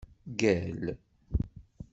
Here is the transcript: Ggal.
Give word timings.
Ggal. 0.39 0.79